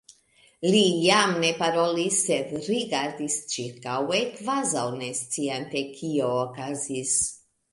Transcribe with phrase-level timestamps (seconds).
[0.75, 7.17] Li jam ne parolis, sed rigardis ĉirkaŭe kvazaŭ ne sciante kio okazis.